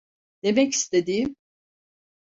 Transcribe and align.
Demek 0.43 0.73
istediğim... 0.73 1.35